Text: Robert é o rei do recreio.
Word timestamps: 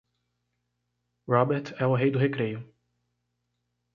Robert 1.27 1.75
é 1.79 1.85
o 1.85 1.95
rei 1.95 2.09
do 2.09 2.17
recreio. 2.17 2.67